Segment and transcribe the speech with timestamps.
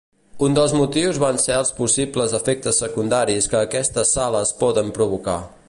[0.45, 5.41] Un dels motius van ser els possibles efectes secundaris que aquestes sales poden provocar.